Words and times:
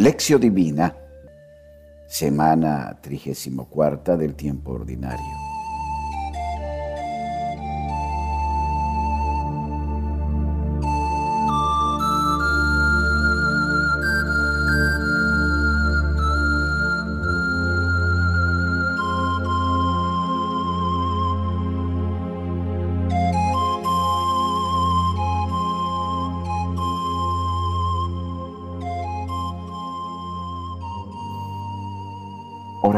Lección 0.00 0.40
Divina, 0.40 0.96
semana 2.06 2.98
34 3.02 4.16
del 4.16 4.34
tiempo 4.34 4.72
ordinario. 4.72 5.49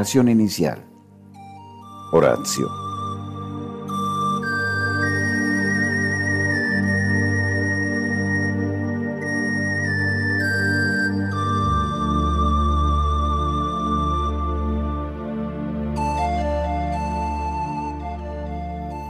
Inicial. 0.05 0.85
Oratio. 2.13 2.69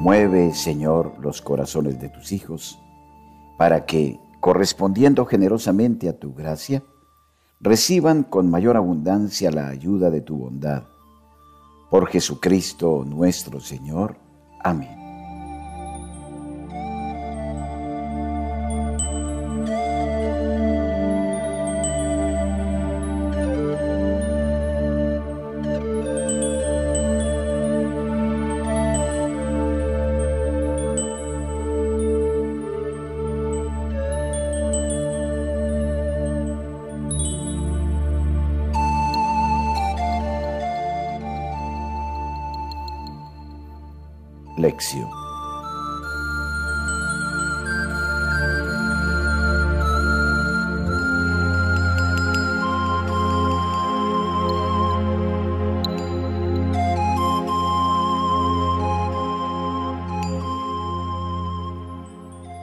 Mueve, 0.01 0.53
Señor, 0.53 1.15
los 1.21 1.41
corazones 1.41 1.99
de 2.01 2.11
tus 2.11 2.33
hijos, 2.33 2.79
para 3.57 3.87
que, 3.87 4.21
correspondiendo 4.41 5.25
generosamente 5.25 6.11
a 6.11 6.19
tu 6.19 6.35
gracia, 6.35 6.83
reciban 7.63 8.25
con 8.25 8.51
mayor 8.51 8.77
abundancia 8.77 9.51
la 9.51 9.69
ayuda 9.69 10.11
de 10.11 10.21
tu 10.21 10.37
bondad. 10.37 10.83
Por 11.91 12.09
Jesucristo 12.09 13.05
nuestro 13.07 13.61
Señor. 13.61 14.17
Amén. 14.63 15.02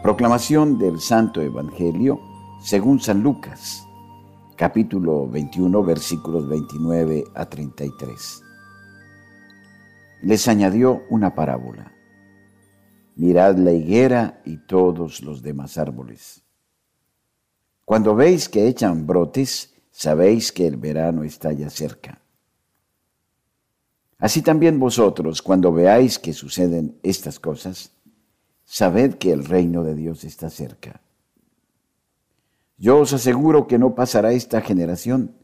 Proclamación 0.09 0.79
del 0.79 0.99
Santo 0.99 1.39
Evangelio 1.39 2.19
según 2.63 2.99
San 2.99 3.21
Lucas, 3.21 3.85
capítulo 4.55 5.27
21, 5.27 5.83
versículos 5.83 6.49
29 6.49 7.25
a 7.35 7.45
33 7.45 8.41
les 10.23 10.47
añadió 10.47 11.03
una 11.11 11.35
parábola. 11.35 11.93
Mirad 13.17 13.57
la 13.57 13.71
higuera 13.71 14.41
y 14.45 14.57
todos 14.65 15.21
los 15.21 15.43
demás 15.43 15.77
árboles. 15.77 16.41
Cuando 17.85 18.15
veis 18.15 18.49
que 18.49 18.67
echan 18.67 19.05
brotes, 19.05 19.75
sabéis 19.91 20.51
que 20.51 20.65
el 20.65 20.77
verano 20.77 21.23
está 21.23 21.51
ya 21.51 21.69
cerca. 21.69 22.19
Así 24.17 24.41
también 24.41 24.79
vosotros, 24.79 25.43
cuando 25.43 25.71
veáis 25.71 26.17
que 26.17 26.33
suceden 26.33 26.97
estas 27.03 27.39
cosas, 27.39 27.91
sabed 28.69 29.15
que 29.15 29.31
el 29.31 29.45
reino 29.45 29.83
de 29.83 29.95
Dios 29.95 30.23
está 30.23 30.51
cerca. 30.51 31.01
Yo 32.77 32.99
os 32.99 33.13
aseguro 33.13 33.65
que 33.65 33.79
no 33.79 33.95
pasará 33.95 34.31
esta 34.31 34.61
generación 34.61 35.35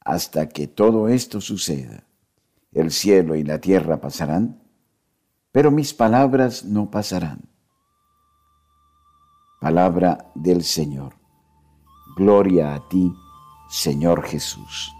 hasta 0.00 0.48
que 0.48 0.66
todo 0.66 1.08
esto 1.08 1.40
suceda 1.40 2.02
el 2.72 2.90
cielo 2.90 3.36
y 3.36 3.44
la 3.44 3.60
tierra 3.60 4.00
pasarán, 4.00 4.60
pero 5.52 5.70
mis 5.70 5.94
palabras 5.94 6.64
no 6.64 6.90
pasarán. 6.90 7.40
Palabra 9.60 10.30
del 10.34 10.64
Señor. 10.64 11.14
Gloria 12.16 12.74
a 12.74 12.88
ti, 12.88 13.12
Señor 13.68 14.22
Jesús. 14.22 14.92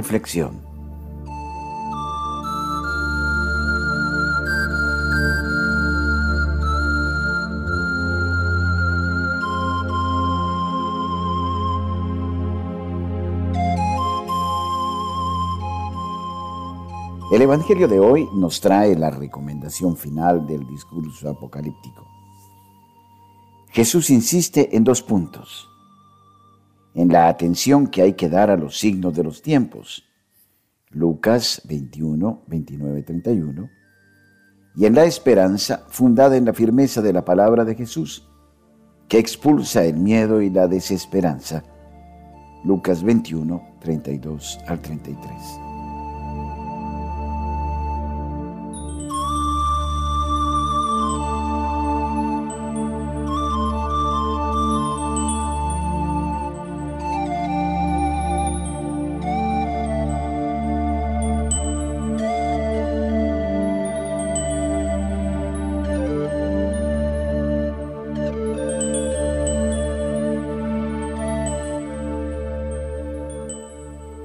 Reflexión. 0.00 0.58
El 17.30 17.42
Evangelio 17.42 17.86
de 17.86 18.00
hoy 18.00 18.26
nos 18.34 18.62
trae 18.62 18.96
la 18.96 19.10
recomendación 19.10 19.98
final 19.98 20.46
del 20.46 20.66
discurso 20.66 21.28
apocalíptico. 21.28 22.06
Jesús 23.68 24.08
insiste 24.08 24.74
en 24.74 24.82
dos 24.82 25.02
puntos 25.02 25.69
en 26.94 27.08
la 27.08 27.28
atención 27.28 27.86
que 27.86 28.02
hay 28.02 28.14
que 28.14 28.28
dar 28.28 28.50
a 28.50 28.56
los 28.56 28.78
signos 28.78 29.14
de 29.14 29.24
los 29.24 29.42
tiempos. 29.42 30.04
Lucas 30.90 31.62
21, 31.64 32.42
29, 32.46 33.02
31. 33.02 33.70
Y 34.76 34.86
en 34.86 34.94
la 34.94 35.04
esperanza 35.04 35.84
fundada 35.88 36.36
en 36.36 36.44
la 36.44 36.52
firmeza 36.52 37.02
de 37.02 37.12
la 37.12 37.24
palabra 37.24 37.64
de 37.64 37.74
Jesús, 37.74 38.28
que 39.08 39.18
expulsa 39.18 39.84
el 39.84 39.96
miedo 39.96 40.40
y 40.40 40.50
la 40.50 40.68
desesperanza. 40.68 41.64
Lucas 42.64 43.02
21, 43.02 43.78
32 43.80 44.58
al 44.66 44.80
33. 44.80 45.69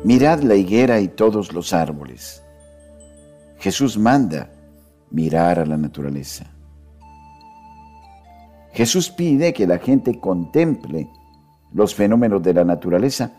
Mirad 0.05 0.43
la 0.43 0.53
higuera 0.53 1.01
y 1.01 1.07
todos 1.07 1.51
los 1.51 1.73
árboles. 1.73 2.43
Jesús 3.57 3.97
manda 3.97 4.51
mirar 5.09 5.57
a 5.57 5.65
la 5.65 5.77
naturaleza. 5.77 6.45
Jesús 8.71 9.09
pide 9.09 9.51
que 9.51 9.65
la 9.65 9.79
gente 9.79 10.19
contemple 10.19 11.09
los 11.73 11.95
fenómenos 11.95 12.43
de 12.43 12.53
la 12.53 12.63
naturaleza 12.63 13.33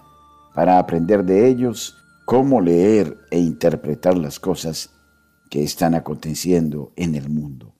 para 0.56 0.80
aprender 0.80 1.24
de 1.24 1.46
ellos 1.46 1.94
cómo 2.24 2.60
leer 2.60 3.16
e 3.30 3.38
interpretar 3.38 4.19
las 4.19 4.40
cosas 4.40 4.90
que 5.48 5.62
están 5.62 5.94
aconteciendo 5.94 6.92
en 6.96 7.14
el 7.14 7.28
mundo. 7.28 7.76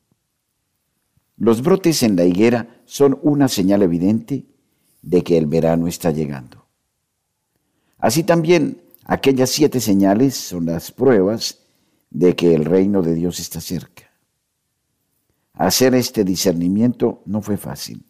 Los 1.37 1.61
brotes 1.61 2.05
en 2.05 2.15
la 2.15 2.25
higuera 2.25 2.83
son 2.85 3.19
una 3.23 3.49
señal 3.49 3.83
evidente 3.83 4.47
de 5.03 5.25
que 5.25 5.37
el 5.39 5.47
verano 5.47 5.89
está 5.89 6.13
llegando. 6.13 6.66
Así 8.07 8.23
también 8.23 8.87
Aquellas 9.09 9.51
siete 9.51 9.81
señales 9.81 10.35
son 10.35 10.67
las 10.67 10.91
pruebas 10.91 11.61
de 12.11 12.35
que 12.35 12.55
el 12.55 12.65
reino 12.65 13.03
de 13.03 13.15
Dios 13.15 13.39
está 13.39 13.61
cerca. 13.61 14.11
Hacer 15.53 15.95
este 15.95 16.25
discernimiento 16.25 17.23
no 17.25 17.41
fue 17.41 17.57
fácil. 17.57 18.05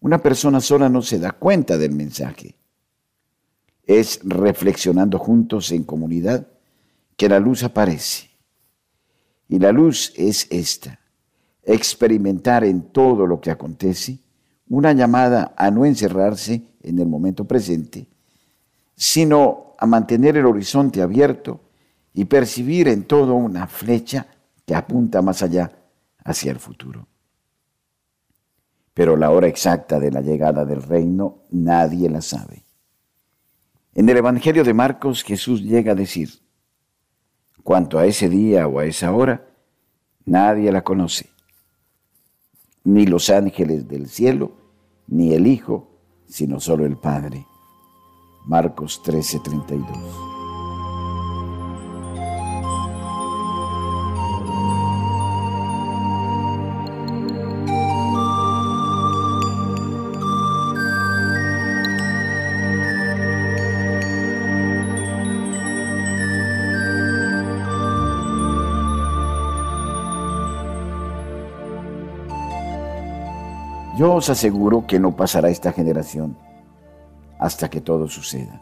Una 0.00 0.18
persona 0.18 0.60
sola 0.60 0.90
no 0.90 1.00
se 1.00 1.18
da 1.18 1.32
cuenta 1.32 1.78
del 1.78 1.92
mensaje. 1.92 2.54
Es 3.86 4.20
reflexionando 4.22 5.18
juntos 5.18 5.72
en 5.72 5.84
comunidad 5.84 6.46
que 7.16 7.30
la 7.30 7.40
luz 7.40 7.62
aparece. 7.64 8.28
Y 9.48 9.58
la 9.58 9.72
luz 9.72 10.12
es 10.16 10.48
esta, 10.50 11.00
experimentar 11.62 12.62
en 12.62 12.82
todo 12.92 13.26
lo 13.26 13.40
que 13.40 13.50
acontece 13.50 14.18
una 14.68 14.92
llamada 14.92 15.54
a 15.56 15.70
no 15.70 15.86
encerrarse 15.86 16.62
en 16.82 16.98
el 16.98 17.06
momento 17.06 17.46
presente, 17.46 18.06
sino 18.96 19.74
a 19.78 19.86
mantener 19.86 20.36
el 20.36 20.46
horizonte 20.46 21.02
abierto 21.02 21.60
y 22.14 22.24
percibir 22.24 22.88
en 22.88 23.04
todo 23.04 23.34
una 23.34 23.66
flecha 23.66 24.26
que 24.64 24.74
apunta 24.74 25.20
más 25.20 25.42
allá 25.42 25.70
hacia 26.24 26.50
el 26.50 26.58
futuro. 26.58 27.06
Pero 28.94 29.16
la 29.16 29.30
hora 29.30 29.46
exacta 29.46 30.00
de 30.00 30.10
la 30.10 30.22
llegada 30.22 30.64
del 30.64 30.82
reino 30.82 31.42
nadie 31.50 32.08
la 32.08 32.22
sabe. 32.22 32.64
En 33.94 34.08
el 34.08 34.16
Evangelio 34.16 34.64
de 34.64 34.72
Marcos 34.72 35.22
Jesús 35.22 35.62
llega 35.62 35.92
a 35.92 35.94
decir, 35.94 36.30
cuanto 37.62 37.98
a 37.98 38.06
ese 38.06 38.28
día 38.28 38.66
o 38.66 38.78
a 38.78 38.86
esa 38.86 39.12
hora, 39.12 39.46
nadie 40.24 40.72
la 40.72 40.82
conoce, 40.82 41.28
ni 42.84 43.06
los 43.06 43.28
ángeles 43.28 43.88
del 43.88 44.08
cielo, 44.08 44.52
ni 45.06 45.34
el 45.34 45.46
Hijo, 45.46 45.90
sino 46.26 46.60
solo 46.60 46.86
el 46.86 46.96
Padre. 46.96 47.46
Marcos 48.46 49.02
13:32. 49.02 49.86
Yo 73.98 74.14
os 74.14 74.30
aseguro 74.30 74.86
que 74.86 75.00
no 75.00 75.16
pasará 75.16 75.48
esta 75.48 75.72
generación 75.72 76.36
hasta 77.46 77.70
que 77.70 77.80
todo 77.80 78.08
suceda. 78.08 78.60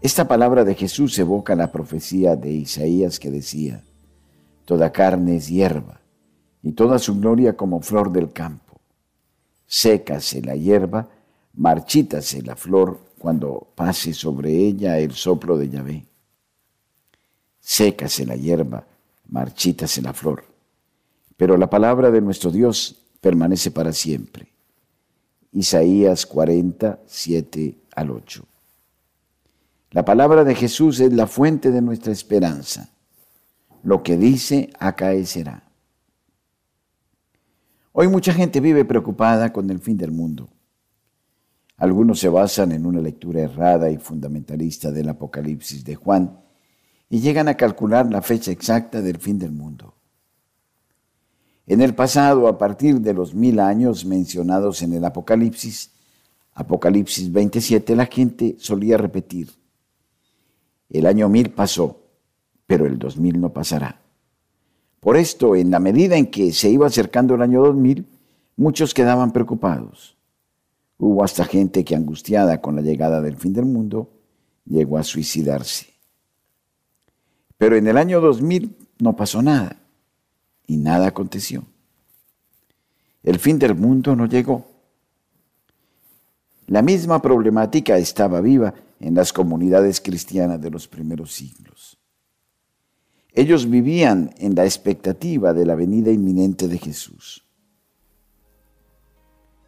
Esta 0.00 0.28
palabra 0.28 0.64
de 0.64 0.74
Jesús 0.74 1.18
evoca 1.18 1.54
la 1.54 1.72
profecía 1.72 2.36
de 2.36 2.50
Isaías 2.50 3.18
que 3.18 3.30
decía, 3.30 3.82
Toda 4.64 4.92
carne 4.92 5.36
es 5.36 5.48
hierba, 5.48 6.00
y 6.62 6.72
toda 6.72 6.98
su 6.98 7.18
gloria 7.18 7.56
como 7.56 7.80
flor 7.80 8.12
del 8.12 8.32
campo. 8.32 8.80
Sécase 9.66 10.40
la 10.42 10.56
hierba, 10.56 11.08
marchítase 11.54 12.42
la 12.42 12.56
flor 12.56 13.00
cuando 13.18 13.72
pase 13.74 14.12
sobre 14.12 14.50
ella 14.50 14.98
el 14.98 15.12
soplo 15.12 15.56
de 15.58 15.68
Yahvé. 15.68 16.06
Sécase 17.60 18.26
la 18.26 18.36
hierba, 18.36 18.86
marchítase 19.26 20.00
la 20.02 20.12
flor 20.12 20.54
pero 21.36 21.56
la 21.56 21.68
palabra 21.68 22.10
de 22.10 22.20
nuestro 22.20 22.50
Dios 22.50 22.96
permanece 23.20 23.70
para 23.70 23.92
siempre. 23.92 24.53
Isaías 25.54 26.26
40, 26.26 26.98
7 27.06 27.78
al 27.94 28.10
8. 28.10 28.44
La 29.92 30.04
palabra 30.04 30.42
de 30.42 30.56
Jesús 30.56 30.98
es 30.98 31.12
la 31.12 31.28
fuente 31.28 31.70
de 31.70 31.80
nuestra 31.80 32.12
esperanza. 32.12 32.90
Lo 33.84 34.02
que 34.02 34.16
dice 34.16 34.70
acaecerá. 34.80 35.62
Hoy 37.92 38.08
mucha 38.08 38.32
gente 38.32 38.58
vive 38.58 38.84
preocupada 38.84 39.52
con 39.52 39.70
el 39.70 39.78
fin 39.78 39.96
del 39.96 40.10
mundo. 40.10 40.48
Algunos 41.76 42.18
se 42.18 42.28
basan 42.28 42.72
en 42.72 42.84
una 42.84 43.00
lectura 43.00 43.42
errada 43.42 43.88
y 43.90 43.98
fundamentalista 43.98 44.90
del 44.90 45.08
Apocalipsis 45.08 45.84
de 45.84 45.94
Juan 45.94 46.40
y 47.08 47.20
llegan 47.20 47.46
a 47.46 47.56
calcular 47.56 48.10
la 48.10 48.22
fecha 48.22 48.50
exacta 48.50 49.00
del 49.00 49.18
fin 49.18 49.38
del 49.38 49.52
mundo. 49.52 49.94
En 51.66 51.80
el 51.80 51.94
pasado, 51.94 52.46
a 52.46 52.58
partir 52.58 53.00
de 53.00 53.14
los 53.14 53.34
mil 53.34 53.58
años 53.58 54.04
mencionados 54.04 54.82
en 54.82 54.92
el 54.92 55.04
Apocalipsis, 55.04 55.90
Apocalipsis 56.52 57.32
27, 57.32 57.96
la 57.96 58.06
gente 58.06 58.56
solía 58.58 58.98
repetir, 58.98 59.50
el 60.90 61.06
año 61.06 61.28
mil 61.28 61.50
pasó, 61.50 62.02
pero 62.66 62.86
el 62.86 62.98
dos 62.98 63.16
mil 63.16 63.40
no 63.40 63.52
pasará. 63.52 64.00
Por 65.00 65.16
esto, 65.16 65.56
en 65.56 65.70
la 65.70 65.80
medida 65.80 66.16
en 66.16 66.26
que 66.26 66.52
se 66.52 66.70
iba 66.70 66.86
acercando 66.86 67.34
el 67.34 67.42
año 67.42 67.62
2000, 67.62 68.06
muchos 68.56 68.94
quedaban 68.94 69.32
preocupados. 69.32 70.16
Hubo 70.98 71.24
hasta 71.24 71.44
gente 71.44 71.84
que, 71.84 71.96
angustiada 71.96 72.60
con 72.60 72.76
la 72.76 72.82
llegada 72.82 73.20
del 73.20 73.36
fin 73.36 73.52
del 73.52 73.64
mundo, 73.64 74.10
llegó 74.64 74.96
a 74.96 75.02
suicidarse. 75.02 75.86
Pero 77.58 77.76
en 77.76 77.86
el 77.86 77.96
año 77.96 78.20
2000 78.20 78.76
no 79.00 79.16
pasó 79.16 79.42
nada 79.42 79.83
y 80.66 80.76
nada 80.76 81.08
aconteció. 81.08 81.64
El 83.22 83.38
fin 83.38 83.58
del 83.58 83.74
mundo 83.74 84.14
no 84.14 84.26
llegó. 84.26 84.66
La 86.66 86.82
misma 86.82 87.20
problemática 87.20 87.98
estaba 87.98 88.40
viva 88.40 88.74
en 89.00 89.14
las 89.14 89.32
comunidades 89.32 90.00
cristianas 90.00 90.60
de 90.60 90.70
los 90.70 90.88
primeros 90.88 91.32
siglos. 91.32 91.98
Ellos 93.32 93.68
vivían 93.68 94.32
en 94.38 94.54
la 94.54 94.64
expectativa 94.64 95.52
de 95.52 95.66
la 95.66 95.74
venida 95.74 96.10
inminente 96.10 96.68
de 96.68 96.78
Jesús. 96.78 97.44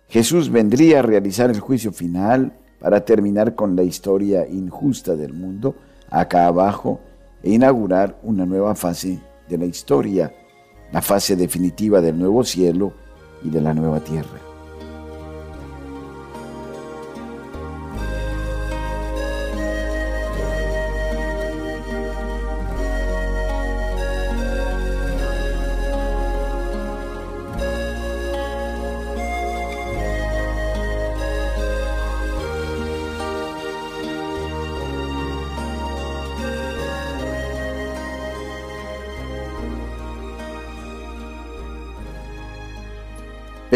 Jesús 0.09 0.51
vendría 0.51 1.01
a 1.01 1.03
realizar 1.03 1.51
el 1.51 1.61
juicio 1.61 1.93
final 1.93 2.57
para 2.79 3.05
terminar 3.05 3.55
con 3.55 3.75
la 3.75 3.83
historia 3.83 4.47
injusta 4.47 5.17
del 5.17 5.33
mundo 5.33 5.75
acá 6.09 6.47
abajo 6.47 7.01
e 7.43 7.51
inaugurar 7.51 8.21
una 8.23 8.47
nueva 8.47 8.75
fase 8.75 9.21
de 9.49 9.59
la 9.59 9.67
historia 9.67 10.33
la 10.93 11.03
fase 11.03 11.37
definitiva 11.37 12.01
del 12.01 12.19
nuevo 12.19 12.45
cielo 12.45 12.93
y 13.43 13.51
de 13.51 13.61
la 13.61 13.75
nueva 13.75 14.01
tierra. 14.01 14.46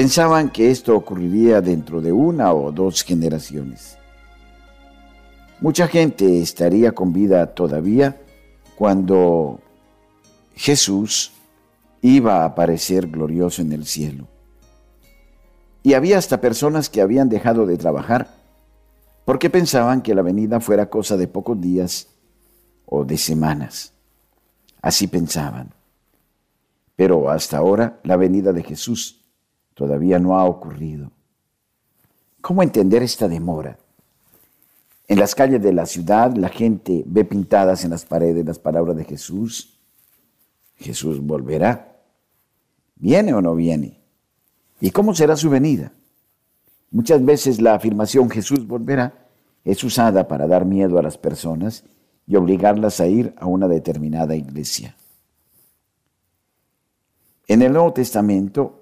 Pensaban 0.01 0.49
que 0.49 0.71
esto 0.71 0.97
ocurriría 0.97 1.61
dentro 1.61 2.01
de 2.01 2.11
una 2.11 2.55
o 2.55 2.73
dos 2.73 3.05
generaciones. 3.05 3.99
Mucha 5.61 5.89
gente 5.89 6.41
estaría 6.41 6.93
con 6.93 7.13
vida 7.13 7.47
todavía 7.49 8.19
cuando 8.77 9.61
Jesús 10.55 11.33
iba 12.01 12.37
a 12.37 12.45
aparecer 12.47 13.09
glorioso 13.09 13.61
en 13.61 13.73
el 13.73 13.85
cielo. 13.85 14.27
Y 15.83 15.93
había 15.93 16.17
hasta 16.17 16.41
personas 16.41 16.89
que 16.89 17.03
habían 17.03 17.29
dejado 17.29 17.67
de 17.67 17.77
trabajar 17.77 18.29
porque 19.27 19.51
pensaban 19.51 20.01
que 20.01 20.15
la 20.15 20.23
venida 20.23 20.61
fuera 20.61 20.89
cosa 20.89 21.19
de 21.19 21.29
pocos 21.29 21.61
días 21.61 22.09
o 22.87 23.05
de 23.05 23.19
semanas. 23.19 23.93
Así 24.81 25.09
pensaban. 25.09 25.75
Pero 26.97 27.29
hasta 27.29 27.59
ahora 27.59 28.01
la 28.03 28.17
venida 28.17 28.55
de 28.55 28.63
Jesús 28.63 29.20
todavía 29.81 30.19
no 30.19 30.39
ha 30.39 30.45
ocurrido. 30.45 31.11
¿Cómo 32.43 32.63
entender 32.63 33.03
esta 33.03 33.29
demora? 33.29 33.79
En 35.09 35.19
las 35.19 35.35
calles 35.35 35.63
de 35.63 35.73
la 35.73 35.87
ciudad 35.87 36.37
la 36.37 36.51
gente 36.51 37.03
ve 37.07 37.25
pintadas 37.25 37.83
en 37.83 37.93
las 37.93 38.05
paredes 38.05 38.45
las 38.45 38.59
palabras 38.59 38.95
de 38.95 39.07
Jesús. 39.07 39.81
Jesús 40.77 41.19
volverá. 41.23 41.97
¿Viene 42.97 43.33
o 43.33 43.41
no 43.41 43.55
viene? 43.55 43.99
¿Y 44.83 44.91
cómo 44.91 45.15
será 45.15 45.35
su 45.35 45.49
venida? 45.49 45.93
Muchas 46.91 47.25
veces 47.25 47.59
la 47.59 47.73
afirmación 47.73 48.29
Jesús 48.29 48.67
volverá 48.67 49.29
es 49.65 49.83
usada 49.83 50.29
para 50.29 50.47
dar 50.47 50.67
miedo 50.67 50.99
a 50.99 51.03
las 51.03 51.17
personas 51.17 51.85
y 52.27 52.37
obligarlas 52.37 53.01
a 53.01 53.07
ir 53.07 53.33
a 53.39 53.47
una 53.47 53.67
determinada 53.67 54.37
iglesia. 54.37 54.95
En 57.49 57.63
el 57.63 57.73
Nuevo 57.73 57.95
Testamento 57.95 58.80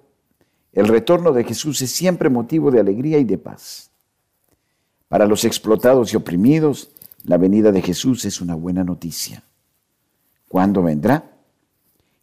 el 0.72 0.88
retorno 0.88 1.32
de 1.32 1.44
Jesús 1.44 1.80
es 1.82 1.90
siempre 1.90 2.28
motivo 2.28 2.70
de 2.70 2.80
alegría 2.80 3.18
y 3.18 3.25
de 3.25 3.38
paz. 3.38 3.90
Para 5.08 5.26
los 5.26 5.44
explotados 5.44 6.12
y 6.12 6.16
oprimidos, 6.16 6.90
la 7.25 7.38
venida 7.38 7.72
de 7.72 7.82
Jesús 7.82 8.25
es 8.25 8.40
una 8.40 8.54
buena 8.54 8.84
noticia. 8.84 9.42
¿Cuándo 10.48 10.82
vendrá? 10.82 11.37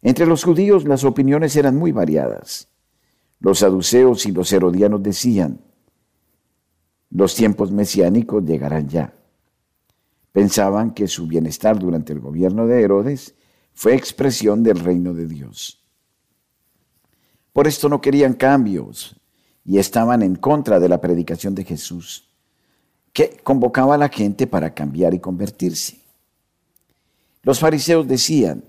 Entre 0.02 0.26
los 0.26 0.44
judíos 0.44 0.84
las 0.84 1.04
opiniones 1.04 1.56
eran 1.56 1.76
muy 1.76 1.92
variadas. 1.92 2.68
Los 3.40 3.58
saduceos 3.58 4.26
y 4.26 4.32
los 4.32 4.52
herodianos 4.52 5.02
decían, 5.02 5.60
los 7.10 7.34
tiempos 7.34 7.70
mesiánicos 7.70 8.44
llegarán 8.44 8.88
ya. 8.88 9.14
Pensaban 10.32 10.92
que 10.92 11.08
su 11.08 11.26
bienestar 11.26 11.78
durante 11.78 12.12
el 12.12 12.20
gobierno 12.20 12.66
de 12.66 12.82
Herodes 12.82 13.34
fue 13.74 13.94
expresión 13.94 14.62
del 14.62 14.80
reino 14.80 15.14
de 15.14 15.26
Dios. 15.26 15.85
Por 17.56 17.66
esto 17.66 17.88
no 17.88 18.02
querían 18.02 18.34
cambios 18.34 19.16
y 19.64 19.78
estaban 19.78 20.20
en 20.20 20.36
contra 20.36 20.78
de 20.78 20.90
la 20.90 21.00
predicación 21.00 21.54
de 21.54 21.64
Jesús, 21.64 22.28
que 23.14 23.38
convocaba 23.42 23.94
a 23.94 23.96
la 23.96 24.10
gente 24.10 24.46
para 24.46 24.74
cambiar 24.74 25.14
y 25.14 25.20
convertirse. 25.20 25.96
Los 27.40 27.58
fariseos 27.58 28.06
decían, 28.06 28.62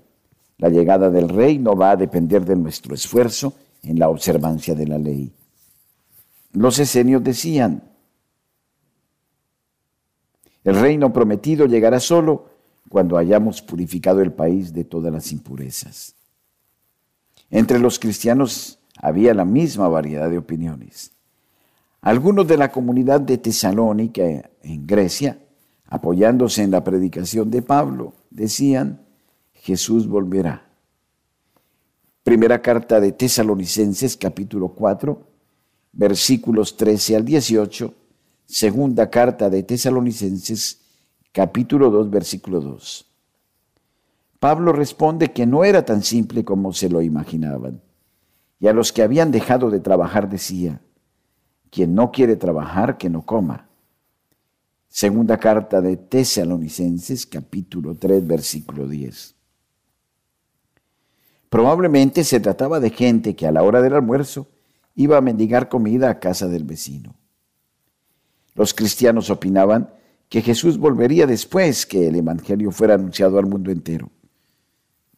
la 0.56 0.70
llegada 0.70 1.10
del 1.10 1.28
rey 1.28 1.58
no 1.58 1.76
va 1.76 1.90
a 1.90 1.96
depender 1.96 2.46
de 2.46 2.56
nuestro 2.56 2.94
esfuerzo 2.94 3.52
en 3.82 3.98
la 3.98 4.08
observancia 4.08 4.74
de 4.74 4.86
la 4.86 4.96
ley. 4.96 5.34
Los 6.54 6.78
esenios 6.78 7.22
decían, 7.22 7.82
el 10.64 10.80
reino 10.80 11.12
prometido 11.12 11.66
llegará 11.66 12.00
solo 12.00 12.48
cuando 12.88 13.18
hayamos 13.18 13.60
purificado 13.60 14.22
el 14.22 14.32
país 14.32 14.72
de 14.72 14.84
todas 14.84 15.12
las 15.12 15.30
impurezas. 15.30 16.14
Entre 17.50 17.78
los 17.78 17.98
cristianos 17.98 18.78
había 18.96 19.32
la 19.34 19.44
misma 19.44 19.88
variedad 19.88 20.28
de 20.28 20.38
opiniones. 20.38 21.12
Algunos 22.00 22.46
de 22.46 22.56
la 22.56 22.70
comunidad 22.70 23.20
de 23.20 23.38
Tesalónica 23.38 24.22
en 24.62 24.86
Grecia, 24.86 25.38
apoyándose 25.86 26.62
en 26.62 26.70
la 26.70 26.84
predicación 26.84 27.50
de 27.50 27.62
Pablo, 27.62 28.14
decían, 28.30 29.02
Jesús 29.54 30.06
volverá. 30.06 30.68
Primera 32.22 32.60
carta 32.60 33.00
de 33.00 33.12
Tesalonicenses 33.12 34.16
capítulo 34.16 34.68
4, 34.68 35.26
versículos 35.92 36.76
13 36.76 37.16
al 37.16 37.24
18, 37.24 37.94
segunda 38.44 39.08
carta 39.08 39.48
de 39.48 39.62
Tesalonicenses 39.62 40.82
capítulo 41.32 41.90
2, 41.90 42.10
versículo 42.10 42.60
2. 42.60 43.07
Pablo 44.40 44.72
responde 44.72 45.32
que 45.32 45.46
no 45.46 45.64
era 45.64 45.84
tan 45.84 46.02
simple 46.02 46.44
como 46.44 46.72
se 46.72 46.88
lo 46.88 47.02
imaginaban. 47.02 47.82
Y 48.60 48.68
a 48.68 48.72
los 48.72 48.92
que 48.92 49.02
habían 49.02 49.30
dejado 49.30 49.70
de 49.70 49.80
trabajar 49.80 50.28
decía, 50.28 50.80
quien 51.70 51.94
no 51.94 52.12
quiere 52.12 52.36
trabajar, 52.36 52.98
que 52.98 53.10
no 53.10 53.22
coma. 53.22 53.68
Segunda 54.88 55.38
carta 55.38 55.80
de 55.80 55.96
Tesalonicenses, 55.96 57.26
capítulo 57.26 57.94
3, 57.94 58.26
versículo 58.26 58.86
10. 58.86 59.34
Probablemente 61.50 62.24
se 62.24 62.40
trataba 62.40 62.80
de 62.80 62.90
gente 62.90 63.34
que 63.34 63.46
a 63.46 63.52
la 63.52 63.62
hora 63.62 63.82
del 63.82 63.94
almuerzo 63.94 64.48
iba 64.94 65.16
a 65.16 65.20
mendigar 65.20 65.68
comida 65.68 66.10
a 66.10 66.18
casa 66.18 66.48
del 66.48 66.64
vecino. 66.64 67.14
Los 68.54 68.74
cristianos 68.74 69.30
opinaban 69.30 69.90
que 70.28 70.42
Jesús 70.42 70.78
volvería 70.78 71.26
después 71.26 71.86
que 71.86 72.08
el 72.08 72.16
Evangelio 72.16 72.70
fuera 72.70 72.94
anunciado 72.94 73.38
al 73.38 73.46
mundo 73.46 73.70
entero. 73.70 74.10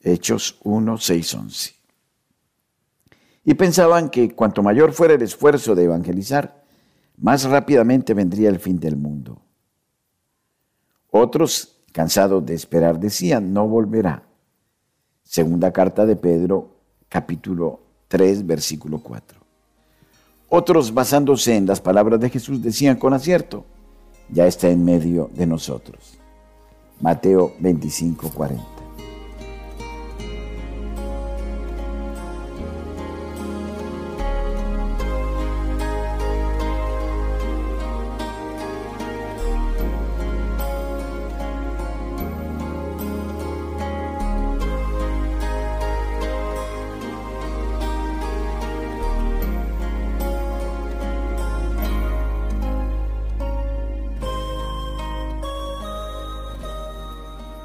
Hechos 0.02 0.58
1, 0.64 0.98
6, 0.98 1.34
11. 1.34 1.74
Y 3.44 3.54
pensaban 3.54 4.10
que 4.10 4.34
cuanto 4.34 4.62
mayor 4.62 4.92
fuera 4.92 5.14
el 5.14 5.22
esfuerzo 5.22 5.74
de 5.74 5.84
evangelizar, 5.84 6.64
más 7.16 7.44
rápidamente 7.44 8.14
vendría 8.14 8.48
el 8.48 8.58
fin 8.58 8.78
del 8.78 8.96
mundo. 8.96 9.42
Otros, 11.10 11.82
cansados 11.92 12.44
de 12.46 12.54
esperar, 12.54 12.98
decían, 12.98 13.52
no 13.52 13.66
volverá. 13.66 14.22
Segunda 15.22 15.72
carta 15.72 16.06
de 16.06 16.16
Pedro, 16.16 16.76
capítulo 17.08 17.80
3, 18.08 18.46
versículo 18.46 19.02
4. 19.02 19.38
Otros, 20.48 20.92
basándose 20.92 21.56
en 21.56 21.66
las 21.66 21.80
palabras 21.80 22.20
de 22.20 22.30
Jesús, 22.30 22.62
decían 22.62 22.96
con 22.96 23.12
acierto, 23.12 23.64
ya 24.28 24.46
está 24.46 24.68
en 24.68 24.84
medio 24.84 25.30
de 25.34 25.46
nosotros. 25.46 26.18
Mateo 27.00 27.54
25, 27.60 28.30
40. 28.30 28.79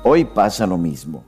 Hoy 0.08 0.24
pasa 0.24 0.68
lo 0.68 0.78
mismo. 0.78 1.24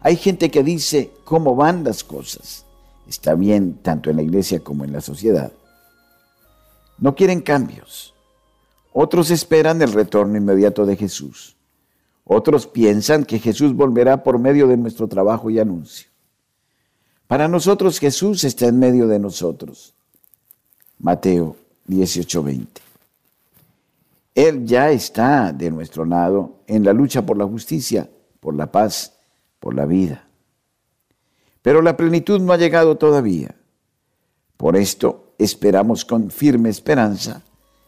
Hay 0.00 0.14
gente 0.14 0.48
que 0.48 0.62
dice 0.62 1.10
cómo 1.24 1.56
van 1.56 1.82
las 1.82 2.04
cosas. 2.04 2.64
Está 3.08 3.34
bien 3.34 3.80
tanto 3.82 4.10
en 4.10 4.16
la 4.16 4.22
iglesia 4.22 4.60
como 4.60 4.84
en 4.84 4.92
la 4.92 5.00
sociedad. 5.00 5.50
No 6.98 7.16
quieren 7.16 7.40
cambios. 7.40 8.14
Otros 8.92 9.32
esperan 9.32 9.82
el 9.82 9.92
retorno 9.92 10.36
inmediato 10.36 10.86
de 10.86 10.94
Jesús. 10.94 11.56
Otros 12.22 12.68
piensan 12.68 13.24
que 13.24 13.40
Jesús 13.40 13.74
volverá 13.74 14.22
por 14.22 14.38
medio 14.38 14.68
de 14.68 14.76
nuestro 14.76 15.08
trabajo 15.08 15.50
y 15.50 15.58
anuncio. 15.58 16.08
Para 17.26 17.48
nosotros 17.48 17.98
Jesús 17.98 18.44
está 18.44 18.66
en 18.66 18.78
medio 18.78 19.08
de 19.08 19.18
nosotros. 19.18 19.94
Mateo 21.00 21.56
18:20. 21.88 22.89
Él 24.34 24.64
ya 24.64 24.90
está 24.90 25.52
de 25.52 25.70
nuestro 25.70 26.04
lado 26.04 26.60
en 26.66 26.84
la 26.84 26.92
lucha 26.92 27.26
por 27.26 27.36
la 27.36 27.46
justicia, 27.46 28.08
por 28.38 28.54
la 28.54 28.70
paz, 28.70 29.18
por 29.58 29.74
la 29.74 29.86
vida. 29.86 30.28
Pero 31.62 31.82
la 31.82 31.96
plenitud 31.96 32.40
no 32.40 32.52
ha 32.52 32.56
llegado 32.56 32.96
todavía. 32.96 33.54
Por 34.56 34.76
esto 34.76 35.34
esperamos 35.38 36.04
con 36.04 36.30
firme 36.30 36.68
esperanza 36.68 37.42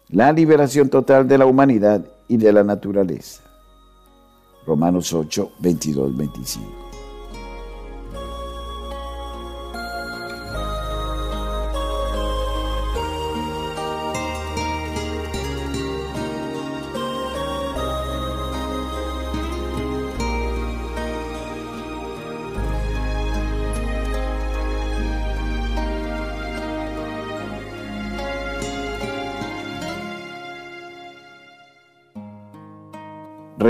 la 0.09 0.33
liberación 0.33 0.91
total 0.91 1.27
de 1.27 1.39
la 1.39 1.47
humanidad 1.47 2.05
y 2.29 2.37
de 2.37 2.53
la 2.53 2.65
naturaleza. 2.65 3.43
Romanos 4.67 5.13
8, 5.13 5.53
22, 5.61 6.17
25. 6.17 6.82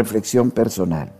Reflexión 0.03 0.51
personal. 0.51 1.13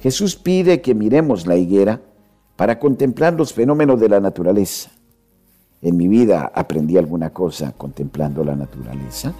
Jesús 0.00 0.36
pide 0.36 0.82
que 0.82 0.94
miremos 0.94 1.46
la 1.46 1.56
higuera 1.56 2.02
para 2.56 2.78
contemplar 2.78 3.32
los 3.32 3.54
fenómenos 3.54 3.98
de 4.00 4.10
la 4.10 4.20
naturaleza. 4.20 4.90
En 5.80 5.96
mi 5.96 6.08
vida 6.08 6.52
aprendí 6.54 6.98
alguna 6.98 7.30
cosa 7.30 7.72
contemplando 7.72 8.44
la 8.44 8.54
naturaleza. 8.54 9.32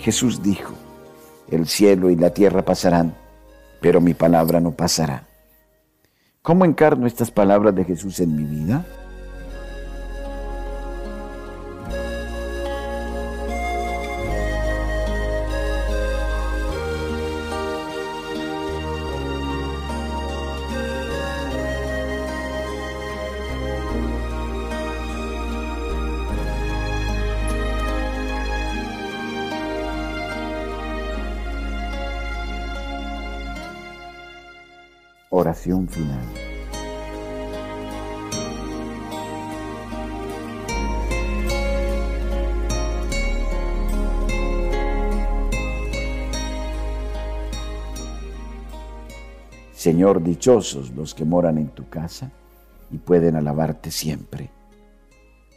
Jesús 0.00 0.42
dijo, 0.42 0.74
el 1.50 1.66
cielo 1.66 2.10
y 2.10 2.16
la 2.16 2.30
tierra 2.30 2.64
pasarán, 2.64 3.14
pero 3.80 4.00
mi 4.00 4.14
palabra 4.14 4.60
no 4.60 4.72
pasará. 4.72 5.28
¿Cómo 6.42 6.64
encarno 6.64 7.06
estas 7.06 7.30
palabras 7.30 7.74
de 7.74 7.84
Jesús 7.84 8.18
en 8.20 8.34
mi 8.34 8.44
vida? 8.44 8.84
Oración 35.32 35.86
final. 35.88 36.18
Señor, 49.72 50.20
dichosos 50.24 50.90
los 50.90 51.14
que 51.14 51.24
moran 51.24 51.58
en 51.58 51.68
tu 51.68 51.88
casa 51.88 52.32
y 52.90 52.98
pueden 52.98 53.36
alabarte 53.36 53.92
siempre. 53.92 54.50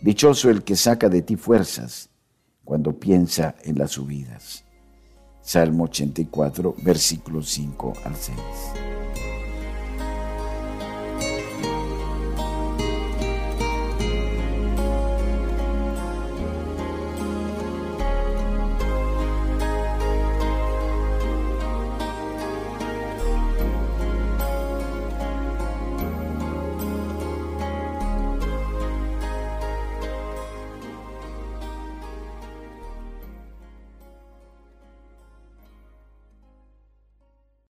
Dichoso 0.01 0.51
el 0.51 0.63
que 0.63 0.75
saca 0.75 1.10
de 1.10 1.24
ti 1.24 1.36
fuerzas 1.36 2.12
cuando 2.63 3.00
piensa 3.00 3.56
en 3.63 3.80
las 3.80 3.94
subidas. 3.94 4.65
Salmo 5.42 5.86
84, 5.86 6.75
versículos 6.84 7.50
5 7.50 7.94
al 8.06 8.15
6. 8.15 8.92